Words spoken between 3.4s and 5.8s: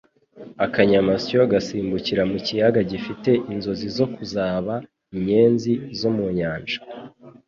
inzozi zo kuzaba inyenzi